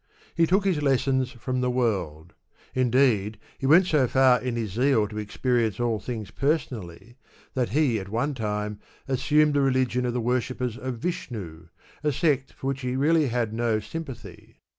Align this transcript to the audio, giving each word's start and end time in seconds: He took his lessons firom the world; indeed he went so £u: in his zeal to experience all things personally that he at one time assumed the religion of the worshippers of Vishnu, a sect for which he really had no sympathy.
He 0.33 0.47
took 0.47 0.65
his 0.65 0.81
lessons 0.81 1.31
firom 1.31 1.61
the 1.61 1.69
world; 1.69 2.33
indeed 2.73 3.37
he 3.59 3.67
went 3.67 3.85
so 3.85 4.07
£u: 4.07 4.41
in 4.41 4.55
his 4.55 4.71
zeal 4.71 5.07
to 5.07 5.19
experience 5.19 5.79
all 5.79 5.99
things 5.99 6.31
personally 6.31 7.17
that 7.53 7.69
he 7.69 7.99
at 7.99 8.09
one 8.09 8.33
time 8.33 8.79
assumed 9.07 9.53
the 9.53 9.61
religion 9.61 10.07
of 10.07 10.13
the 10.13 10.19
worshippers 10.19 10.75
of 10.75 10.95
Vishnu, 10.97 11.67
a 12.03 12.11
sect 12.11 12.51
for 12.51 12.65
which 12.65 12.81
he 12.81 12.95
really 12.95 13.27
had 13.27 13.53
no 13.53 13.79
sympathy. 13.79 14.61